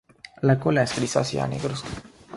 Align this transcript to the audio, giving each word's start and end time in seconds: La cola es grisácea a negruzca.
La 0.41 0.57
cola 0.59 0.81
es 0.81 0.95
grisácea 0.95 1.43
a 1.43 1.47
negruzca. 1.47 2.01